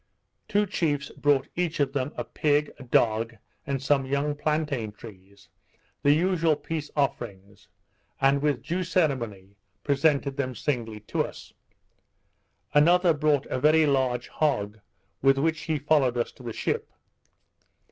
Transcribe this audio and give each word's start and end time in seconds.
Two 0.47 0.65
chiefs 0.65 1.11
brought 1.11 1.47
each 1.55 1.79
of 1.79 1.93
them 1.93 2.11
a 2.17 2.23
pig, 2.23 2.71
a 2.79 2.83
dog, 2.83 3.35
and 3.67 3.79
some 3.83 4.03
young 4.03 4.33
plantain 4.33 4.91
trees, 4.91 5.47
the 6.01 6.11
usual 6.11 6.55
peace 6.55 6.89
offerings, 6.95 7.67
and 8.19 8.41
with 8.41 8.63
due 8.63 8.83
ceremony 8.83 9.57
presented 9.83 10.37
them 10.37 10.55
singly 10.55 11.01
to 11.01 11.25
me. 11.25 11.31
Another 12.73 13.13
brought 13.13 13.45
a 13.45 13.59
very 13.59 13.85
large 13.85 14.27
hog, 14.29 14.79
with 15.21 15.37
which 15.37 15.59
he 15.59 15.77
followed 15.77 16.17
us 16.17 16.31
to 16.31 16.41
the 16.41 16.51
ship. 16.51 16.89